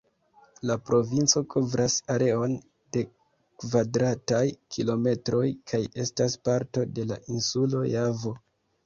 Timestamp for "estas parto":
6.05-6.87